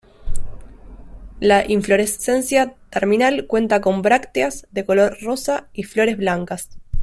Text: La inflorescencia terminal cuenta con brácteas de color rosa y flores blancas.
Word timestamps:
La 1.39 1.63
inflorescencia 1.71 2.73
terminal 2.89 3.45
cuenta 3.45 3.81
con 3.81 4.01
brácteas 4.01 4.65
de 4.71 4.83
color 4.83 5.15
rosa 5.21 5.67
y 5.73 5.83
flores 5.83 6.17
blancas. 6.17 6.69